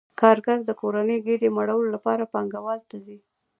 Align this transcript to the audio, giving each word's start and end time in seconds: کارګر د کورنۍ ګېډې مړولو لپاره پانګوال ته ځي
کارګر 0.19 0.59
د 0.65 0.71
کورنۍ 0.81 1.17
ګېډې 1.25 1.49
مړولو 1.57 1.89
لپاره 1.95 2.29
پانګوال 2.33 2.79
ته 2.89 2.97
ځي 3.05 3.17